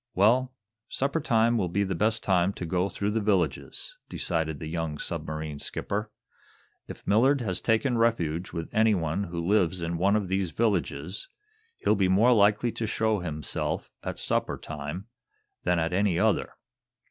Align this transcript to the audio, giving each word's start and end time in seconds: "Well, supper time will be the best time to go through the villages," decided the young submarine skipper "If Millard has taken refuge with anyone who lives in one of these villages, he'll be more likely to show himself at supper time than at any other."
"Well, 0.15 0.55
supper 0.89 1.19
time 1.21 1.59
will 1.59 1.69
be 1.69 1.83
the 1.83 1.93
best 1.93 2.23
time 2.23 2.53
to 2.53 2.65
go 2.65 2.89
through 2.89 3.11
the 3.11 3.19
villages," 3.21 3.97
decided 4.09 4.57
the 4.57 4.65
young 4.65 4.97
submarine 4.97 5.59
skipper 5.59 6.11
"If 6.87 7.05
Millard 7.05 7.41
has 7.41 7.61
taken 7.61 7.99
refuge 7.99 8.51
with 8.51 8.67
anyone 8.73 9.25
who 9.25 9.45
lives 9.45 9.79
in 9.83 9.99
one 9.99 10.15
of 10.15 10.27
these 10.27 10.49
villages, 10.49 11.29
he'll 11.83 11.93
be 11.93 12.07
more 12.09 12.33
likely 12.33 12.71
to 12.71 12.87
show 12.87 13.19
himself 13.19 13.91
at 14.01 14.17
supper 14.17 14.57
time 14.57 15.05
than 15.65 15.77
at 15.77 15.93
any 15.93 16.17
other." 16.17 16.53